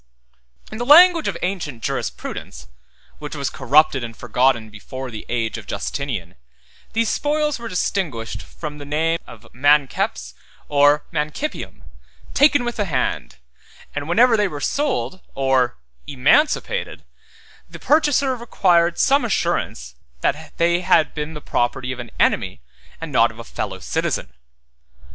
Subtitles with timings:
[0.71, 2.67] In the language of ancient jurisprudence,
[3.19, 6.33] which was corrupted and forgotten before the age of Justinian,
[6.93, 10.33] these spoils were distinguished by the name of manceps
[10.67, 11.83] or manicipium,
[12.33, 13.35] taken with the hand;
[13.93, 15.77] and whenever they were sold or
[16.07, 17.03] emancipated,
[17.69, 22.59] the purchaser required some assurance that they had been the property of an enemy,
[22.99, 24.33] and not of a fellow citizen.